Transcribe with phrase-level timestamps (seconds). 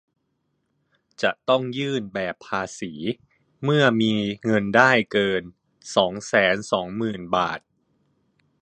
[1.21, 2.93] จะต้องยื่นแบบภาษี
[3.63, 4.13] เมื่อมี
[4.45, 5.41] เงินได้เกิน
[5.95, 7.59] สองแสนสองหมื่น บาท